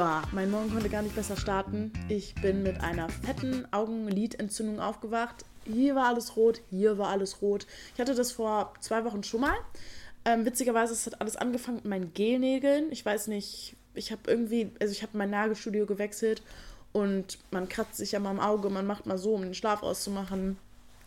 [0.00, 1.92] Ja, mein Morgen konnte gar nicht besser starten.
[2.08, 5.44] Ich bin mit einer fetten Augenlidentzündung aufgewacht.
[5.66, 7.66] Hier war alles rot, hier war alles rot.
[7.92, 9.58] Ich hatte das vor zwei Wochen schon mal.
[10.24, 12.90] Ähm, witzigerweise es hat alles angefangen mit meinen Gelnägeln.
[12.90, 16.42] Ich weiß nicht, ich habe irgendwie, also ich habe mein Nagelstudio gewechselt
[16.92, 19.82] und man kratzt sich ja mal im Auge, man macht mal so, um den Schlaf
[19.82, 20.56] auszumachen.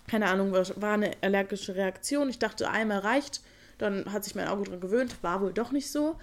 [0.08, 2.30] Keine Ahnung, war eine allergische Reaktion.
[2.30, 3.42] Ich dachte, einmal reicht.
[3.80, 5.16] Dann hat sich mein Auge dran gewöhnt.
[5.24, 6.16] War wohl doch nicht so.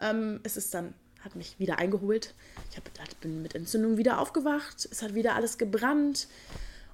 [0.00, 2.34] Ähm, es ist dann, hat mich wieder eingeholt.
[2.70, 2.84] Ich hab,
[3.20, 4.86] bin mit Entzündung wieder aufgewacht.
[4.90, 6.28] Es hat wieder alles gebrannt.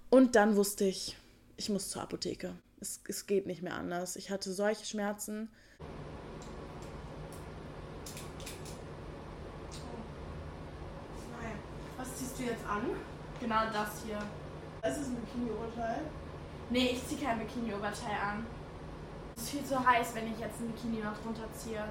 [0.08, 1.16] Und dann wusste ich,
[1.56, 2.54] ich muss zur Apotheke.
[2.80, 4.16] Es, es geht nicht mehr anders.
[4.16, 5.50] Ich hatte solche Schmerzen.
[11.98, 12.82] Was ziehst du jetzt an?
[13.40, 14.18] Genau das hier.
[14.88, 16.00] Ist es ein Bikini-Oberteil?
[16.70, 18.46] Nee, ich ziehe kein Bikini-Oberteil an.
[19.36, 21.84] Es ist viel zu heiß, wenn ich jetzt ein Bikini noch drunter ziehe.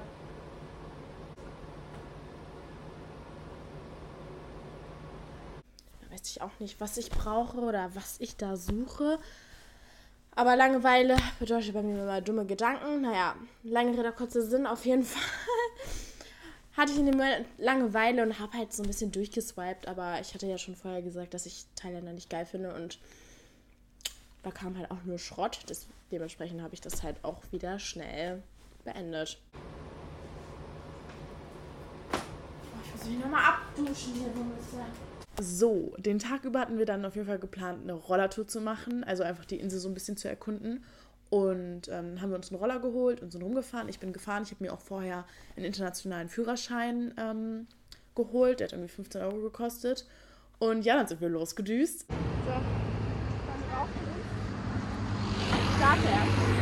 [6.20, 9.18] Weiß ich auch nicht, was ich brauche oder was ich da suche.
[10.32, 13.02] Aber Langeweile bedeutet bei mir immer dumme Gedanken.
[13.02, 14.66] Naja, lange Rede, kurzer Sinn.
[14.66, 15.22] Auf jeden Fall
[16.76, 19.88] hatte ich in dem Moment Langeweile und habe halt so ein bisschen durchgeswiped.
[19.88, 22.98] Aber ich hatte ja schon vorher gesagt, dass ich Thailänder nicht geil finde und
[24.42, 25.60] da kam halt auch nur Schrott.
[25.66, 28.42] Das, dementsprechend habe ich das halt auch wieder schnell
[28.84, 29.38] beendet.
[32.84, 34.78] Ich muss mich nochmal abduschen hier, Bummelste.
[35.38, 39.04] So, den Tag über hatten wir dann auf jeden Fall geplant, eine Rollertour zu machen,
[39.04, 40.84] also einfach die Insel so ein bisschen zu erkunden.
[41.30, 43.88] Und ähm, haben wir uns einen Roller geholt und sind rumgefahren.
[43.88, 44.42] Ich bin gefahren.
[44.42, 45.24] Ich habe mir auch vorher
[45.56, 47.68] einen internationalen Führerschein ähm,
[48.16, 48.58] geholt.
[48.58, 50.06] Der hat irgendwie 15 Euro gekostet.
[50.58, 52.00] Und ja, dann sind wir losgedüst.
[52.00, 52.06] So,
[52.48, 52.64] dann
[53.72, 54.20] rauchen wir.
[55.78, 56.60] Starte erst.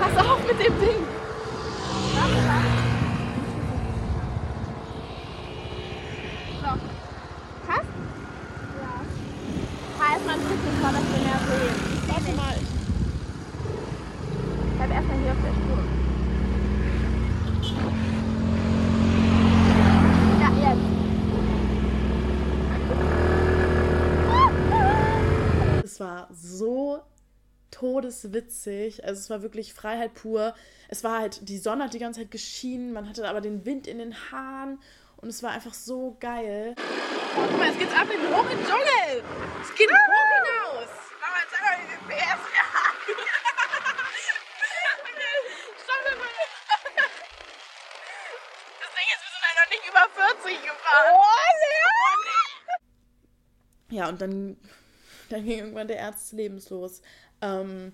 [0.00, 1.24] Pass auf mit dem Ding!
[27.94, 29.04] Todeswitzig.
[29.04, 30.54] Also es war wirklich Freiheit pur.
[30.88, 33.86] Es war halt, die Sonne hat die ganze Zeit geschienen, man hatte aber den Wind
[33.86, 34.80] in den Haaren
[35.18, 36.74] und es war einfach so geil.
[37.34, 39.22] Guck mal, es geht ab in den hohen Dschungel.
[39.62, 40.90] Es geht hoch hinaus.
[41.22, 42.40] Aber jetzt einmal viel PS.
[48.80, 50.04] Das Ding ist, wir sind halt noch nicht über
[50.42, 51.14] 40 gefahren.
[51.14, 51.22] Oh,
[53.90, 54.56] ja, und dann,
[55.30, 57.00] dann ging irgendwann der Ernst des Lebens los.
[57.44, 57.92] Ähm,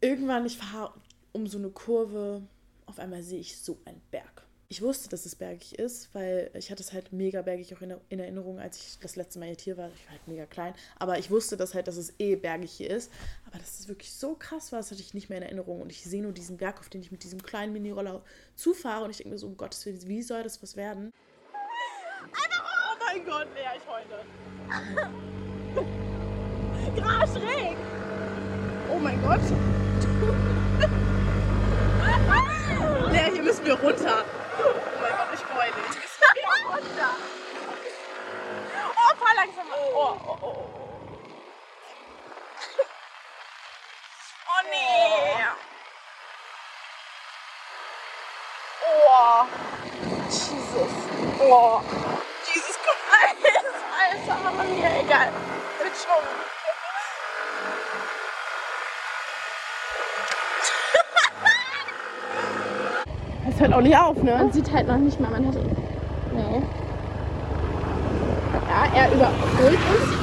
[0.00, 0.94] irgendwann, ich fahre
[1.32, 2.42] um so eine Kurve,
[2.86, 4.42] auf einmal sehe ich so einen Berg.
[4.68, 7.94] Ich wusste, dass es bergig ist, weil ich hatte es halt mega bergig auch in,
[8.08, 9.90] in Erinnerung, als ich das letzte Mal hier war.
[9.94, 10.74] Ich war halt mega klein.
[10.98, 13.12] Aber ich wusste das halt, dass es eh bergig hier ist.
[13.46, 15.82] Aber dass es wirklich so krass war, das hatte ich nicht mehr in Erinnerung.
[15.82, 18.24] Und ich sehe nur diesen Berg, auf den ich mit diesem kleinen Mini-Roller
[18.56, 19.04] zufahre.
[19.04, 21.12] Und ich denke mir so, um Gottes Willen, wie soll das was werden?
[22.24, 24.26] Oh mein Gott, Lea, ich heule.
[26.96, 27.76] Grad schräg.
[28.90, 29.40] Oh mein Gott.
[33.10, 34.24] Lea, hier müssen wir runter.
[34.58, 35.96] Oh mein Gott, ich freue mich.
[36.34, 37.10] Wir runter.
[38.94, 39.66] Oh, fahr langsam.
[39.74, 40.56] Oh, oh, oh.
[44.48, 45.44] Oh nee.
[48.88, 49.46] Oh.
[50.28, 50.92] Jesus.
[51.40, 51.82] Oh.
[52.52, 53.66] Jesus Christ.
[53.98, 55.32] Alter, Mann, hier, egal.
[55.78, 56.45] Wird schon.
[63.56, 64.36] Das hört auch nicht auf, ne?
[64.36, 65.54] Man sieht halt noch nicht mal, man hat.
[65.54, 66.62] Nee.
[68.68, 70.22] Ja, er überholt uns.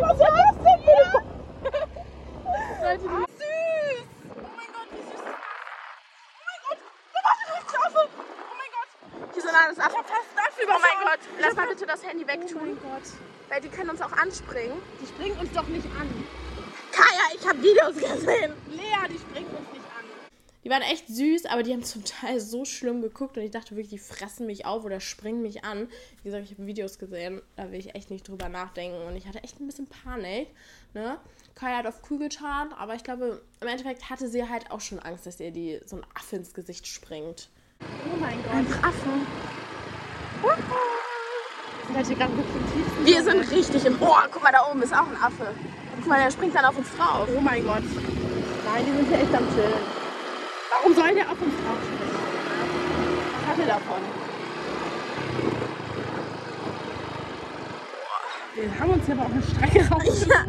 [0.00, 1.04] Was war das denn hier?
[2.80, 3.10] Leute, süß!
[4.34, 5.20] Oh mein Gott, wie süß.
[5.20, 6.80] Oh mein Gott!
[7.12, 8.00] Oh, warte, du bist Affe!
[8.00, 8.90] Oh mein Gott!
[9.34, 10.64] Hier sind alles Affen fest dafür.
[10.68, 11.20] Oh mein Gott!
[11.38, 12.60] Lass mal bitte das Handy wegtun.
[12.62, 13.06] Oh mein Gott.
[13.50, 14.78] Weil die können uns auch anspringen.
[15.02, 16.08] Die springen uns doch nicht an.
[17.92, 18.52] Videos gesehen.
[18.70, 20.04] Lea, die springt uns nicht an.
[20.64, 23.76] Die waren echt süß, aber die haben zum Teil so schlimm geguckt und ich dachte
[23.76, 25.88] wirklich, die fressen mich auf oder springen mich an.
[26.22, 29.26] Wie gesagt, ich habe Videos gesehen, da will ich echt nicht drüber nachdenken und ich
[29.26, 30.48] hatte echt ein bisschen Panik.
[30.94, 31.18] Ne?
[31.54, 34.98] Kaya hat auf cool getan, aber ich glaube, im Endeffekt hatte sie halt auch schon
[35.00, 37.50] Angst, dass ihr die so ein Affe ins Gesicht springt.
[37.80, 38.52] Oh mein Gott.
[38.52, 39.10] Ein Affe.
[43.04, 43.98] Wir sind richtig im.
[44.00, 45.54] Oh, guck mal, da oben ist auch ein Affe.
[46.04, 47.26] Guck mal, der springt dann auf uns drauf.
[47.34, 47.82] Oh mein Gott.
[47.82, 49.72] Nein, die sind hier echt am Chillen.
[50.70, 52.10] Warum soll der auf uns drauf springen?
[53.40, 54.02] Was hat er davon?
[58.54, 60.26] Wir haben uns hier aber auch eine Strecke raus.
[60.28, 60.44] Ja.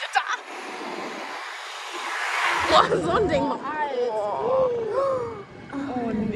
[0.00, 0.26] Dritter.
[2.70, 3.42] Boah, so ein Ding.
[3.42, 4.61] Oh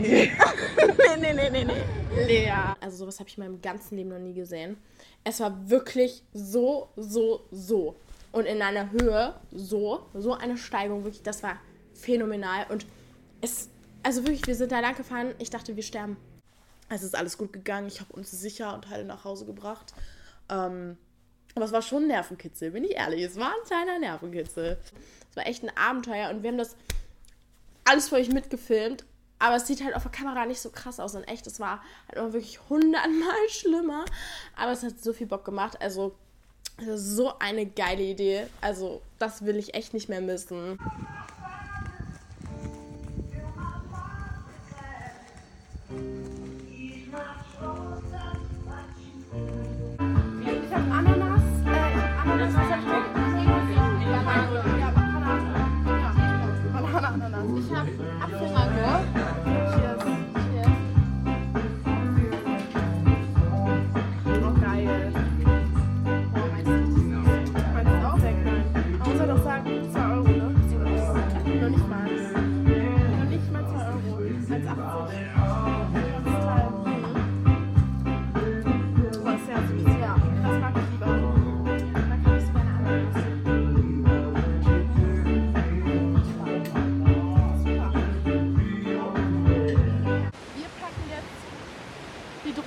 [0.08, 0.32] nee.
[1.19, 2.26] Nee, nee, nee, nee.
[2.26, 2.75] Lea.
[2.81, 4.76] Also sowas habe ich in meinem ganzen Leben noch nie gesehen.
[5.25, 7.97] Es war wirklich so, so, so.
[8.32, 11.58] Und in einer Höhe so, so eine Steigung, wirklich, das war
[11.94, 12.67] phänomenal.
[12.69, 12.87] Und
[13.41, 13.70] es,
[14.03, 16.17] also wirklich, wir sind da lang gefahren, ich dachte, wir sterben.
[16.88, 17.88] Es ist alles gut gegangen.
[17.88, 19.93] Ich habe uns sicher und heile nach Hause gebracht.
[20.49, 20.97] Ähm,
[21.55, 23.23] aber es war schon ein Nervenkitzel, bin ich ehrlich.
[23.23, 24.79] Es war ein kleiner Nervenkitzel.
[25.31, 26.76] Es war echt ein Abenteuer und wir haben das
[27.85, 29.05] alles für euch mitgefilmt.
[29.38, 31.15] Aber es sieht halt auf der Kamera nicht so krass aus.
[31.15, 34.05] Und echt, es war halt immer wirklich hundertmal schlimmer.
[34.56, 35.81] Aber es hat so viel Bock gemacht.
[35.81, 36.15] Also,
[36.94, 38.47] so eine geile Idee.
[38.61, 40.79] Also, das will ich echt nicht mehr missen.
[57.59, 57.96] Ich habe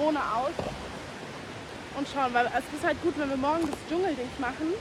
[0.10, 0.54] Drohne aus
[1.96, 4.74] und schauen, weil es ist halt gut, wenn wir morgen das Dschungeldings machen,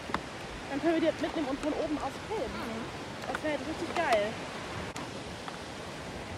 [0.71, 2.81] dann können wir die mitnehmen und von oben aus filmen.
[3.31, 4.33] Das wäre halt richtig geil.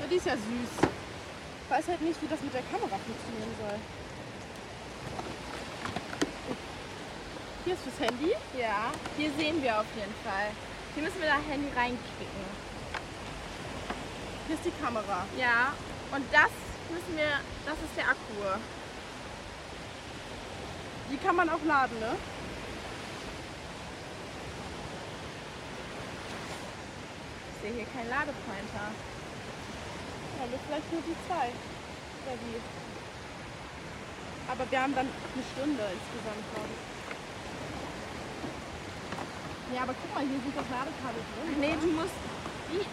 [0.00, 0.74] Ja, die ist ja süß.
[0.82, 3.78] Ich weiß halt nicht, wie das mit der Kamera funktionieren soll.
[7.64, 8.34] Hier ist fürs Handy.
[8.58, 10.50] Ja, hier sehen wir auf jeden Fall.
[10.94, 12.44] Hier müssen wir das Handy reinklicken.
[14.48, 15.26] Hier ist die Kamera.
[15.38, 15.74] Ja,
[16.10, 16.50] und das
[16.90, 18.58] müssen wir, das ist der Akku.
[21.10, 22.14] Die kann man auch laden, ne?
[27.50, 28.86] Ich sehe hier keinen Ladepointer.
[30.38, 31.50] Ja, wir vielleicht nur die zwei.
[32.22, 32.62] Oder die.
[34.50, 36.90] Aber wir haben dann eine Stunde insgesamt, glaube ich.
[39.74, 41.60] Ja, aber guck mal, hier sind das Ladekabel drin.
[41.60, 42.18] Nee, du musst,
[42.70, 42.86] wie,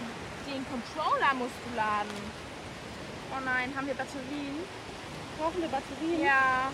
[0.50, 2.18] den Controller musst du laden.
[3.30, 4.58] Oh nein, haben wir Batterien?
[5.38, 6.74] Brauchen wir Batterien Ja.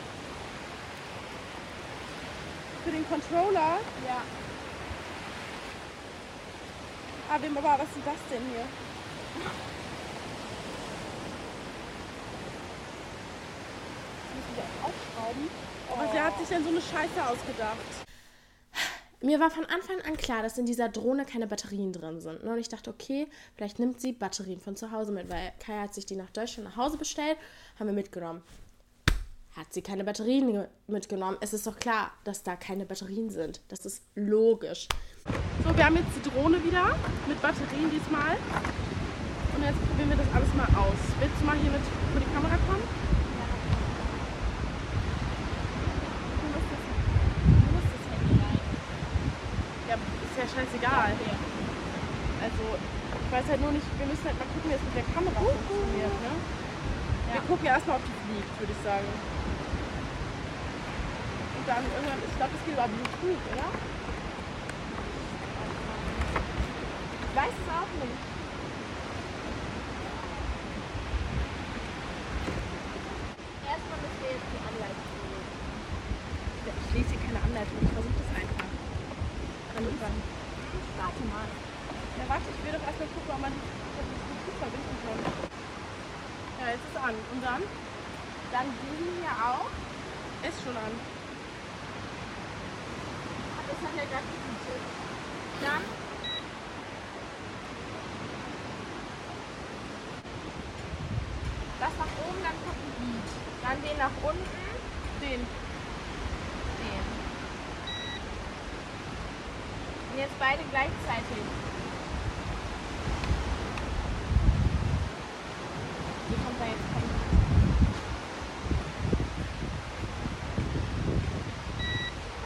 [2.84, 3.80] Für den Controller?
[4.06, 4.22] Ja.
[7.30, 8.66] Ah, wem aber, was ist das denn hier?
[14.36, 15.50] Müssen wir auch aufschrauben.
[15.92, 17.78] Aber sie hat sich denn so eine Scheiße ausgedacht.
[19.22, 22.44] Mir war von Anfang an klar, dass in dieser Drohne keine Batterien drin sind.
[22.44, 25.94] Und ich dachte, okay, vielleicht nimmt sie Batterien von zu Hause mit, weil Kai hat
[25.94, 27.38] sich die nach Deutschland nach Hause bestellt,
[27.80, 28.44] haben wir mitgenommen.
[29.56, 31.38] Hat sie keine Batterien ge- mitgenommen?
[31.42, 33.62] Es ist doch klar, dass da keine Batterien sind.
[33.68, 34.88] Das ist logisch.
[35.64, 36.96] So, wir haben jetzt die Drohne wieder
[37.28, 38.36] mit Batterien diesmal.
[39.56, 40.98] Und jetzt probieren wir das alles mal aus.
[41.20, 42.84] Willst du mal hier mit vor die Kamera kommen?
[49.90, 51.12] Ja, ist ja scheißegal.
[52.44, 55.08] Also, ich weiß halt nur nicht, wir müssen halt mal gucken, wie es mit der
[55.14, 56.14] Kamera funktioniert.
[56.24, 56.32] Ne?
[57.34, 59.08] Wir gucken erstmal, ob die fliegt, würde ich sagen.
[61.58, 63.70] Und dann irgendwann, ich glaube, es geht über Bluetooth, oder?
[67.26, 68.33] Ich weiß es auch nicht.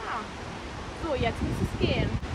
[0.06, 0.20] Ah,
[1.04, 2.27] so, jetzt muss es gehen.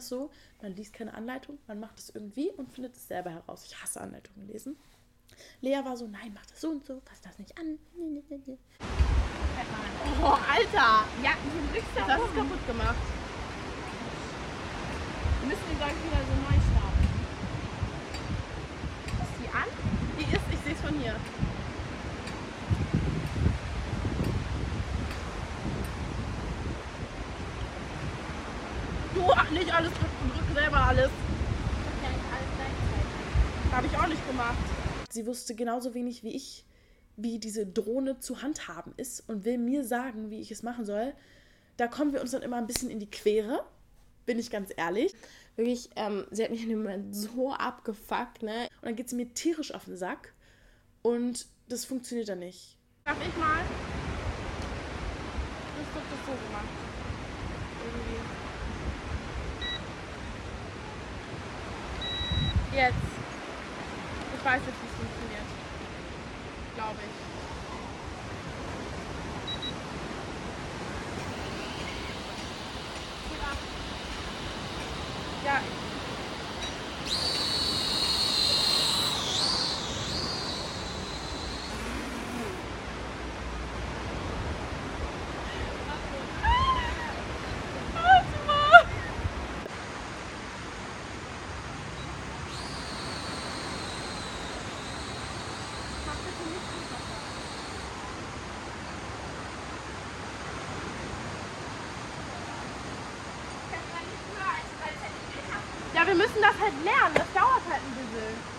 [0.00, 0.30] Das so,
[0.62, 3.64] man liest keine Anleitung, man macht es irgendwie und findet es selber heraus.
[3.66, 4.76] Ich hasse Anleitungen lesen.
[5.60, 7.78] Lea war so, nein, mach das so und so, fass das nicht an.
[10.22, 11.04] Oh, Alter!
[11.22, 11.32] Ja,
[11.72, 12.36] Das ist rum.
[12.36, 12.96] kaputt gemacht.
[15.40, 17.06] Wir müssen die gleich wieder so neu starten.
[19.22, 19.68] Ist die an?
[20.18, 21.16] Die ist, ich sehe es von hier.
[29.14, 31.10] Du, ach, nicht alles drücken, drück selber alles.
[32.02, 33.72] Ja, nicht alles gleichzeitig.
[33.72, 34.56] Habe ich auch nicht gemacht.
[35.10, 36.64] Sie wusste genauso wenig wie ich,
[37.16, 41.12] wie diese Drohne zu handhaben ist und will mir sagen, wie ich es machen soll.
[41.76, 43.64] Da kommen wir uns dann immer ein bisschen in die Quere,
[44.26, 45.14] bin ich ganz ehrlich.
[45.56, 48.68] Wirklich, ähm, sie hat mich in dem Moment so abgefuckt, ne?
[48.80, 50.32] Und dann geht sie mir tierisch auf den Sack
[51.02, 52.76] und das funktioniert dann nicht.
[53.04, 53.60] Darf ich mal?
[55.80, 56.64] Ich hab das so gemacht.
[57.84, 58.20] Irgendwie.
[62.76, 63.09] Jetzt.
[64.40, 65.42] Ich weiß jetzt, wie es funktioniert.
[66.74, 67.10] Glaube ich.
[75.44, 75.60] Ja.
[87.94, 88.86] Warte mal.
[105.92, 107.14] Ja, wir müssen das halt lernen.
[107.14, 108.50] Das dauert halt ein bisschen.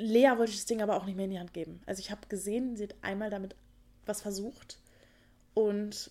[0.00, 1.82] Lea wollte ich das Ding aber auch nicht mehr in die Hand geben.
[1.84, 3.54] Also ich habe gesehen, sie hat einmal damit
[4.06, 4.78] was versucht
[5.52, 6.10] und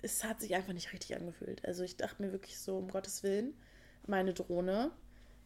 [0.00, 1.64] es hat sich einfach nicht richtig angefühlt.
[1.64, 3.54] Also ich dachte mir wirklich so, um Gottes Willen,
[4.06, 4.92] meine Drohne,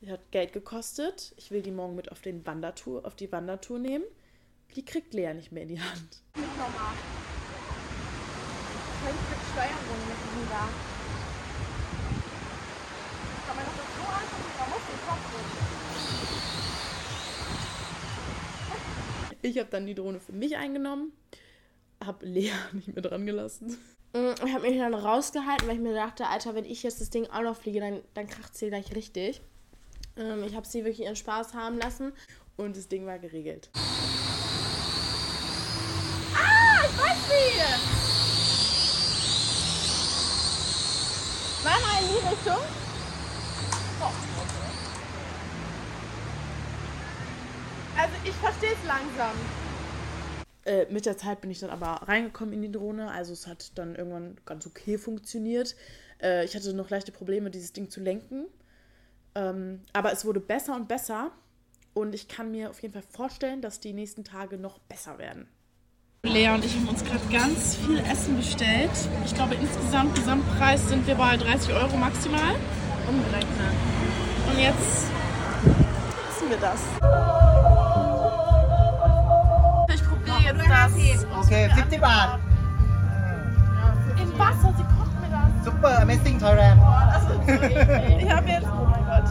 [0.03, 1.33] die hat Geld gekostet.
[1.39, 4.05] Ich will die morgen mit auf, den Wandertour, auf die Wandertour nehmen.
[4.77, 6.23] Die kriegt Lea nicht mehr in die Hand.
[6.37, 6.93] Nicht normal.
[9.53, 10.19] Steuerung mit
[10.51, 10.69] da.
[13.47, 14.53] Kann man das jetzt so angucken?
[14.59, 15.79] Man muss den Kopf drücken.
[19.49, 21.13] Ich habe dann die Drohne für mich eingenommen,
[22.05, 23.79] habe Lea nicht mehr dran gelassen.
[24.13, 27.09] Mm, Ich habe mich dann rausgehalten, weil ich mir dachte, Alter, wenn ich jetzt das
[27.11, 29.41] Ding auch noch fliege, dann, dann kracht sie gleich richtig.
[30.17, 32.13] Ähm, ich habe sie wirklich ihren Spaß haben lassen.
[32.57, 33.71] Und das Ding war geregelt.
[36.35, 37.59] Ah, ich weiß wie!
[41.63, 42.63] Zweimal in die Richtung.
[44.01, 44.38] Oh.
[47.99, 49.33] Also ich verstehe es langsam.
[50.65, 53.11] Äh, mit der Zeit bin ich dann aber reingekommen in die Drohne.
[53.11, 55.75] Also es hat dann irgendwann ganz okay funktioniert.
[56.23, 58.47] Äh, ich hatte noch leichte Probleme, dieses Ding zu lenken.
[59.35, 61.33] Ähm, aber es wurde besser und besser.
[61.95, 65.49] Und ich kann mir auf jeden Fall vorstellen, dass die nächsten Tage noch besser werden.
[66.25, 68.91] Lea und ich haben uns gerade ganz viel Essen bestellt.
[69.25, 72.55] Ich glaube, insgesamt, Gesamtpreis sind wir bei 30 Euro maximal.
[73.09, 73.75] Umgerechnet.
[74.51, 75.07] Und jetzt
[76.31, 77.48] essen wir das.
[80.69, 81.47] Probiere jetzt das.
[81.47, 82.39] Okay, 50 baht.
[84.21, 85.65] In Wasser, sie kocht mir das.
[85.65, 86.81] Super Amazing Thailand.
[87.13, 88.23] Das ist so eklig.
[88.23, 89.29] Ich habe jetzt, oh mein Gott.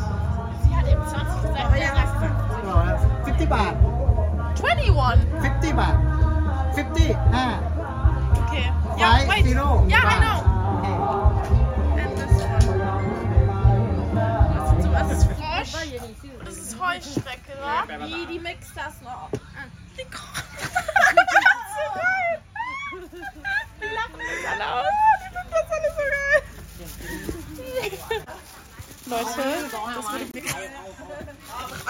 [0.63, 1.89] Sie hat eben 20 gesagt, Aber ich ja.
[1.95, 3.25] sag 50.
[3.25, 3.75] 50 baht.
[4.63, 5.27] 21.
[5.41, 5.97] 50 baht.
[6.75, 7.15] 50.
[7.33, 7.59] Ah.
[8.47, 8.71] Okay.
[8.97, 9.45] Ja, Five wait.
[9.45, 9.85] zero.
[9.87, 10.19] Ja, I baht.
[10.21, 10.39] know.
[10.77, 10.95] Okay.
[12.01, 12.65] And this one.
[14.55, 15.71] Das ist, so, das ist Frosch.
[16.45, 18.05] Das ist Heuschrecke, wa?
[18.05, 19.29] Wie, die mixt das noch.
[19.97, 20.43] Die kocht.
[20.57, 20.73] das ist
[21.73, 22.33] so geil.
[23.81, 24.87] Die lachen mich alle aus.
[25.21, 26.41] Die finden das alle so geil.
[29.07, 29.25] Leute,
[29.71, 30.43] das würde ich mir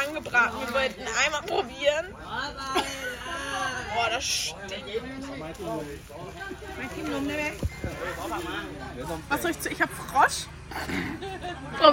[0.08, 0.56] angebraten.
[0.60, 2.06] Wir wollten einmal probieren.
[3.96, 5.04] Boah, das stinkt.
[9.30, 9.70] Was soll ich zu?
[9.70, 10.48] Ich hab Frosch.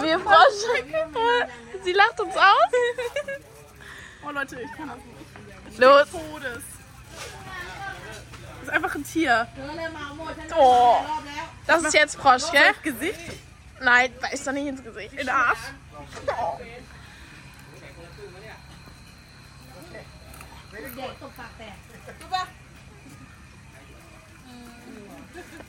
[0.02, 0.60] Wir Frosch.
[1.84, 2.70] Sie lacht uns aus.
[4.26, 5.78] Oh Leute, ich kann das nicht.
[5.78, 6.10] Los.
[6.10, 6.73] Todes.
[8.64, 9.46] Das ist einfach ein Tier.
[10.56, 10.96] Oh.
[11.66, 12.72] Das ist jetzt Frosch, gell?
[12.82, 13.20] Gesicht
[13.80, 15.12] Nein, beiß doch nicht ins Gesicht.
[15.12, 15.58] in den Arsch.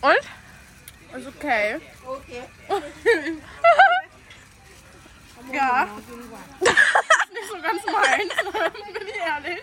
[0.01, 0.13] Und?
[1.19, 1.75] Ist okay.
[5.51, 5.83] ja.
[5.99, 6.71] ist
[7.33, 8.33] nicht so ganz meins,
[8.93, 9.59] bin ich ehrlich.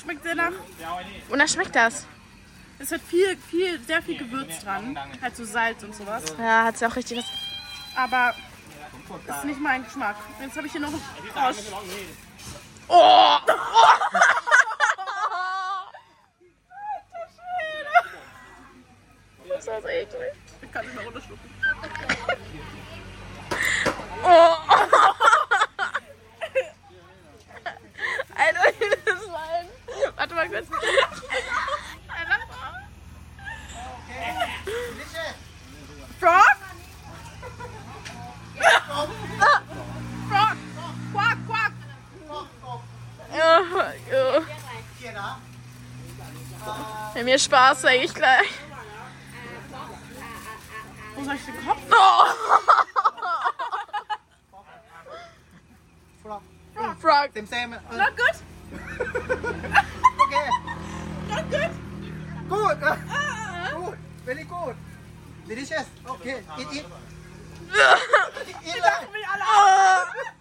[0.00, 0.52] Schmeckt sehr nach.
[1.28, 2.06] Wonach schmeckt das?
[2.78, 4.98] Es hat viel, viel, sehr viel Gewürz dran.
[5.22, 6.24] Halt so Salz und sowas.
[6.38, 7.24] Ja, hat sie auch richtig was.
[7.96, 8.34] Aber
[9.26, 10.16] ist nicht mein Geschmack.
[10.40, 11.00] Jetzt habe ich hier noch einen
[11.32, 11.56] Frosch.
[12.88, 13.38] Oh!
[19.56, 20.32] Das war so eklig.
[20.60, 21.50] Ich kann nicht mehr runterschlucken.
[24.22, 24.54] Oh!
[28.34, 28.60] Alter,
[29.04, 29.68] das ist ein.
[30.16, 30.66] Warte mal kurz.
[32.08, 32.38] Alter.
[36.20, 36.56] Frog?
[40.28, 40.56] Frog!
[41.12, 41.72] Quack, quack!
[43.34, 43.60] Ja,
[44.10, 44.42] ja.
[47.36, 48.48] Mir Spaß, sag ich gleich.
[51.14, 51.82] Wo soll ich den Kopf?
[51.90, 52.24] Oh!
[56.22, 56.42] Frog.
[56.98, 57.30] Frog.
[57.34, 57.74] Same, same.
[57.74, 58.36] Uh, Not good?
[60.22, 60.48] okay.
[61.28, 61.70] Not good?
[62.48, 62.82] Good.
[62.82, 62.96] Uh,
[63.84, 63.98] good.
[64.24, 64.76] Very good.
[65.46, 65.86] Delicious.
[66.08, 66.42] Okay.
[66.58, 66.84] Eat, eat.
[68.64, 69.12] Eat like.
[69.12, 69.44] Mich alle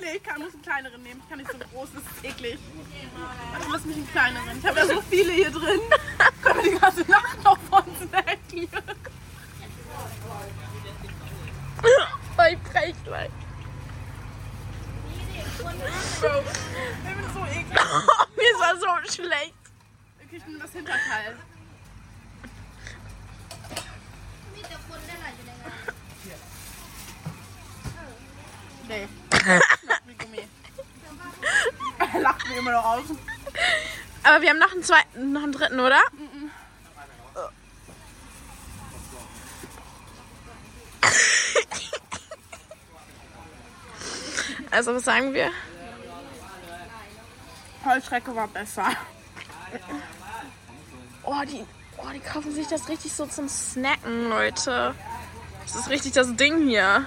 [0.10, 1.20] Nee, ich kann, muss einen kleineren nehmen.
[1.22, 2.58] Ich kann nicht so einen großen, das ist eklig.
[3.54, 4.58] Also lass mich einen kleineren.
[4.58, 5.80] Ich habe ja so viele hier drin.
[6.42, 8.68] Können wir die ganze Nacht noch von snacken.
[11.82, 13.30] Oh, ich brech gleich.
[16.20, 16.42] Bro,
[17.08, 17.66] ich bin so eklig.
[18.36, 19.54] Mir ist das so schlecht.
[20.30, 21.36] Ich nehme das Hinterteil.
[28.90, 29.06] Nee.
[29.30, 30.48] Schmeckt wie Gummi.
[32.12, 33.04] Er lacht mir immer noch aus.
[34.22, 36.00] Aber wir haben noch einen zweiten, noch einen dritten, oder?
[44.72, 45.50] Also was sagen wir?
[47.84, 48.86] Heuschrecke war besser.
[51.24, 51.64] Oh, die,
[51.96, 54.94] oh, die kaufen sich das richtig so zum Snacken, Leute.
[55.64, 57.04] Das ist richtig das Ding hier.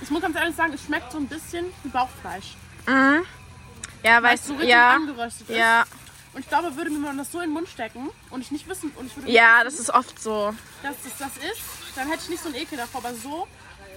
[0.00, 2.56] Ich muss ganz ehrlich sagen, es schmeckt so ein bisschen wie Bauchfleisch.
[2.86, 3.24] Mhm.
[4.02, 4.94] Ja, Weil es weißt so du, richtig ja.
[4.94, 5.56] angeröstet ist.
[5.56, 5.84] Ja,
[6.34, 8.68] Und ich glaube, würde mir man das so in den Mund stecken und ich nicht
[8.68, 10.54] wissen und ich würde ja, das ist oft so.
[10.82, 11.60] dass das das ist,
[11.94, 13.04] dann hätte ich nicht so einen Ekel davor.
[13.04, 13.46] Aber so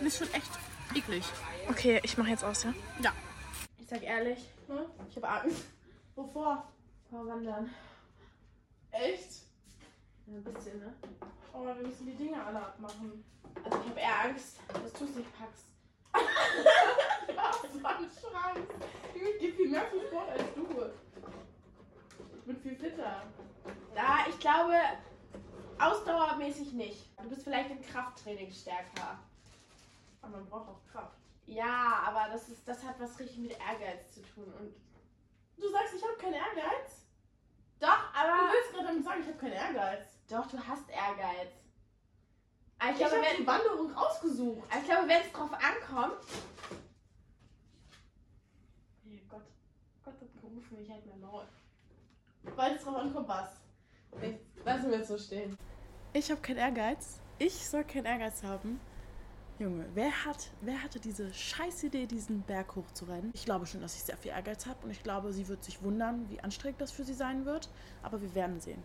[0.06, 0.50] ich schon echt
[0.94, 1.24] eklig.
[1.70, 2.74] Okay, ich mache jetzt aus, ja?
[3.02, 3.12] Ja.
[3.80, 4.86] Ich sag ehrlich, ne?
[5.10, 5.63] ich habe Angst.
[6.15, 6.70] Wovor?
[7.10, 7.70] Vor Wandern.
[8.91, 9.30] Echt?
[10.28, 10.94] Ja, ein bisschen, ne?
[11.54, 13.24] Oh, wir müssen die Dinge alle abmachen.
[13.63, 15.65] Also ich habe eher Angst, dass du es nicht packst.
[17.28, 18.67] Das war ein Schrank.
[19.13, 20.65] Ich gebe viel mehr für Sport als du.
[22.38, 23.23] Ich bin viel fitter.
[23.93, 24.75] Da, ich glaube,
[25.80, 27.10] ausdauermäßig nicht.
[27.21, 29.19] Du bist vielleicht im Krafttraining stärker.
[30.21, 31.17] Aber man braucht auch Kraft.
[31.47, 34.51] Ja, aber das, ist, das hat was richtig mit Ehrgeiz zu tun.
[34.60, 34.73] Und
[35.58, 37.06] Du sagst, ich habe keinen Ehrgeiz?
[37.80, 38.51] doch, Du aber.
[38.51, 40.06] willst gerade damit sagen, ich habe keinen Ehrgeiz.
[40.30, 41.51] Doch, du hast Ehrgeiz.
[42.80, 44.68] Aber ich Ich habe die Wanderung ausgesucht.
[44.70, 46.18] aber ich glaube, wenn es drauf ankommt.
[49.04, 49.42] Hey Gott.
[50.04, 51.46] Gott hat gerufen, ich halt mein Maul.
[52.56, 53.50] Weil es drauf ankommt, was?
[54.64, 55.58] Lassen wir es so stehen.
[56.14, 57.20] Ich habe keinen Ehrgeiz.
[57.38, 58.80] Ich soll keinen Ehrgeiz haben.
[59.58, 63.32] Junge, wer hat, wer hatte diese scheiß Idee, diesen Berg hochzurennen?
[63.34, 65.82] Ich glaube schon, dass ich sehr viel Ehrgeiz habe und ich glaube, sie wird sich
[65.82, 67.70] wundern, wie anstrengend das für sie sein wird.
[68.04, 68.84] Aber wir werden sehen.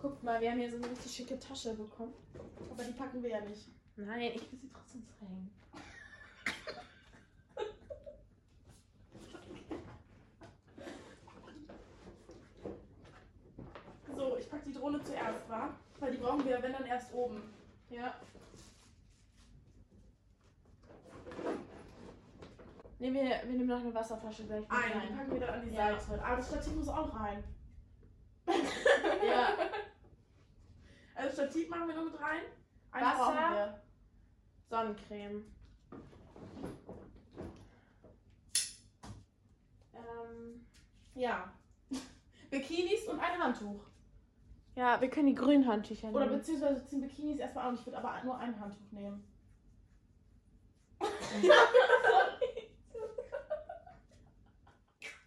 [0.00, 2.14] Guckt mal, wir haben hier so eine richtig schicke Tasche bekommen.
[2.70, 3.68] Aber die packen wir ja nicht.
[3.96, 5.50] Nein, ich will sie trotzdem tragen.
[14.16, 15.70] So, ich pack die Drohne zuerst, wa?
[15.98, 17.42] Weil die brauchen wir, wenn dann erst oben.
[17.90, 18.14] Ja.
[22.98, 25.74] Nee, wir, wir nehmen noch eine Wasserflasche gleich Eine, die packen wir dann an die
[25.74, 25.98] Ja.
[25.98, 26.22] Seite.
[26.24, 27.44] Aber das Stativ muss auch rein.
[28.46, 29.56] Ja.
[31.20, 32.40] Also Stativ machen wir nur mit rein.
[32.92, 33.78] Eins Wasser.
[34.70, 35.44] Sonnencreme.
[39.92, 40.64] Ähm,
[41.14, 41.52] ja,
[42.50, 43.84] Bikinis und ein Handtuch.
[44.76, 46.38] Ja, wir können die grünen Handtücher Oder nehmen.
[46.38, 49.22] beziehungsweise ziehen Bikinis erstmal nicht, ich würde aber nur ein Handtuch nehmen.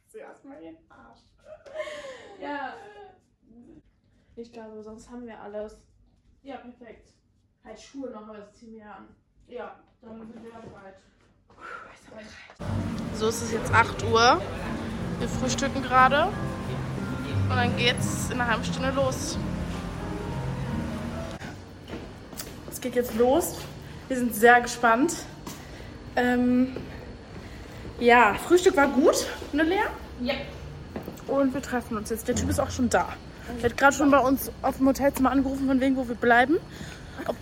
[0.07, 1.21] Zieh erstmal den Arsch.
[2.39, 2.73] Ja.
[4.35, 5.77] Ich glaube, sonst haben wir alles.
[6.41, 7.13] Ja, perfekt.
[7.63, 9.07] Halt Schuhe noch, aber das ziehen wir ja an.
[9.47, 10.95] Ja, dann sind wir bereit.
[13.15, 14.41] So, es ist jetzt 8 Uhr.
[15.19, 16.25] Wir frühstücken gerade.
[17.43, 19.37] Und dann geht's in einer halben Stunde los.
[22.71, 23.57] Es geht jetzt los.
[24.07, 25.13] Wir sind sehr gespannt.
[26.15, 26.75] Ähm,
[27.99, 29.83] ja, Frühstück war gut, ne Lea?
[30.21, 30.33] Ja.
[31.27, 32.27] Und wir treffen uns jetzt.
[32.27, 33.13] Der Typ ist auch schon da.
[33.61, 36.57] Er hat gerade schon bei uns auf dem Hotelzimmer angerufen, von wegen, wo wir bleiben.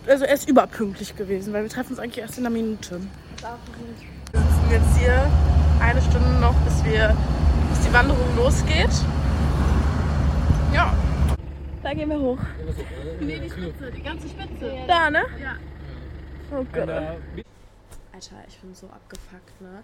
[0.08, 3.02] Also er ist überpünktlich gewesen, weil wir treffen uns eigentlich erst in einer Minute.
[4.32, 5.30] Wir sitzen jetzt hier
[5.80, 7.16] eine Stunde noch, bis wir
[7.70, 8.92] bis die Wanderung losgeht.
[10.74, 10.94] Ja.
[11.84, 12.38] Da gehen wir hoch.
[13.20, 14.72] Nee, die Spitze, die ganze Spitze.
[14.88, 15.24] Da, ne?
[15.42, 15.56] Ja.
[16.52, 16.90] Oh Gott.
[16.90, 19.84] Alter, ich bin so abgefuckt, ne?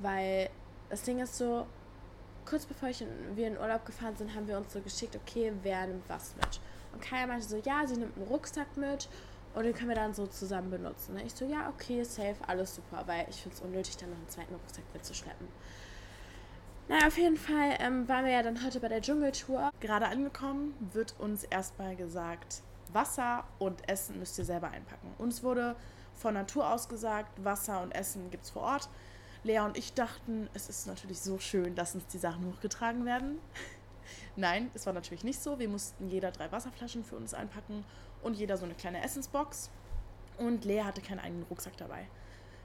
[0.00, 0.48] Weil
[0.88, 1.66] das Ding ist so,
[2.46, 5.52] kurz bevor ich in, wir in Urlaub gefahren sind, haben wir uns so geschickt, okay,
[5.62, 6.60] wer nimmt was mit?
[6.92, 9.08] Und Kaya meinte so, ja, sie nimmt einen Rucksack mit
[9.54, 11.14] und den können wir dann so zusammen benutzen.
[11.14, 11.22] Ne?
[11.24, 14.28] Ich so, ja, okay, safe, alles super, weil ich finde es unnötig, dann noch einen
[14.28, 15.48] zweiten Rucksack mitzuschleppen.
[16.88, 19.70] Naja, auf jeden Fall ähm, waren wir ja dann heute bei der Dschungeltour.
[19.80, 25.14] Gerade angekommen wird uns erstmal gesagt, Wasser und Essen müsst ihr selber einpacken.
[25.18, 25.76] Uns wurde
[26.14, 28.88] von Natur aus gesagt, Wasser und Essen gibt es vor Ort.
[29.44, 33.38] Lea und ich dachten, es ist natürlich so schön, dass uns die Sachen hochgetragen werden.
[34.36, 35.58] Nein, es war natürlich nicht so.
[35.58, 37.84] Wir mussten jeder drei Wasserflaschen für uns einpacken
[38.22, 39.70] und jeder so eine kleine Essensbox.
[40.38, 42.08] Und Lea hatte keinen eigenen Rucksack dabei.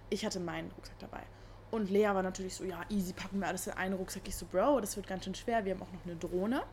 [0.10, 1.24] Ich hatte meinen Rucksack dabei.
[1.70, 4.28] Und Lea war natürlich so, ja, easy, packen wir alles in einen Rucksack.
[4.28, 5.66] Ich so, Bro, das wird ganz schön schwer.
[5.66, 6.64] Wir haben auch noch eine Drohne.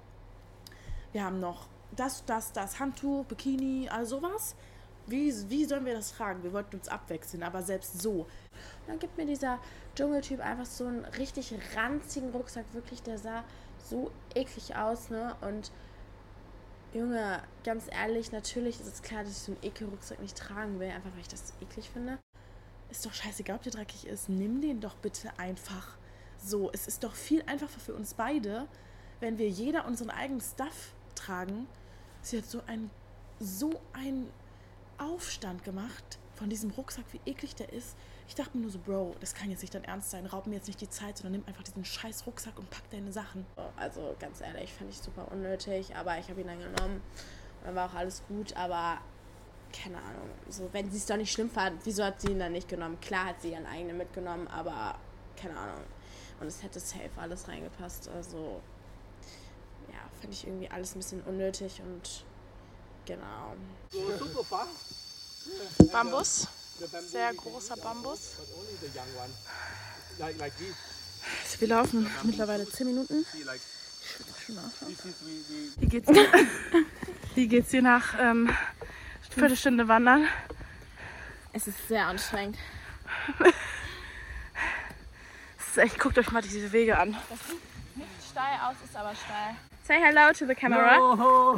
[1.12, 4.54] Wir haben noch das, das, das, Handtuch, Bikini, all sowas.
[5.06, 6.42] Wie, wie sollen wir das tragen?
[6.42, 8.20] Wir wollten uns abwechseln, aber selbst so.
[8.20, 8.28] Und
[8.88, 9.58] dann gibt mir dieser
[9.94, 12.64] Dschungeltyp einfach so einen richtig ranzigen Rucksack.
[12.72, 13.44] Wirklich, der sah
[13.88, 15.36] so eklig aus, ne?
[15.42, 15.70] Und
[16.94, 20.88] Junge, ganz ehrlich, natürlich ist es klar, dass ich so einen Ekelrucksack nicht tragen will,
[20.88, 22.18] einfach weil ich das eklig finde.
[22.90, 24.28] Ist doch scheißegal, ob der dreckig ist.
[24.28, 25.98] Nimm den doch bitte einfach.
[26.38, 28.68] So, es ist doch viel einfacher für uns beide,
[29.18, 31.66] wenn wir jeder unseren eigenen Stuff tragen.
[32.22, 32.90] Sie hat so ein,
[33.40, 34.30] so ein
[34.98, 37.96] Aufstand gemacht von diesem Rucksack, wie eklig der ist.
[38.26, 40.26] Ich dachte mir nur so, Bro, das kann jetzt nicht dein Ernst sein.
[40.26, 43.12] Raub mir jetzt nicht die Zeit, sondern nimm einfach diesen scheiß Rucksack und pack deine
[43.12, 43.46] Sachen.
[43.76, 47.02] Also ganz ehrlich, fand ich super unnötig, aber ich habe ihn dann genommen.
[47.62, 49.00] Dann war auch alles gut, aber
[49.72, 50.28] keine Ahnung.
[50.48, 52.98] So, wenn sie es doch nicht schlimm fand, wieso hat sie ihn dann nicht genommen?
[53.00, 54.98] Klar hat sie ihren eigenen mitgenommen, aber
[55.36, 55.82] keine Ahnung.
[56.40, 58.08] Und es hätte safe alles reingepasst.
[58.08, 58.60] Also
[59.92, 62.24] ja, fand ich irgendwie alles ein bisschen unnötig und
[63.06, 63.56] genau.
[65.92, 66.48] Bambus.
[67.10, 68.32] Sehr großer Bambus.
[71.58, 73.24] Wir laufen mittlerweile 10 Minuten.
[75.78, 76.26] Wie geht's dir?
[77.34, 78.50] Wie geht's dir nach ähm,
[79.30, 80.28] Viertelstunde Wandern?
[81.52, 82.58] Es ist sehr anstrengend.
[83.38, 83.54] Das
[85.68, 87.16] ist echt, guckt euch mal diese Wege an.
[88.30, 89.56] Steil aus ist aber steil.
[89.86, 90.98] Say hello to the camera.
[90.98, 91.56] Oh,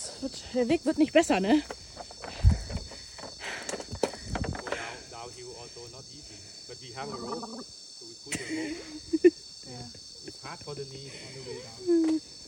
[0.00, 1.62] Es wird, der Weg wird nicht besser, ne?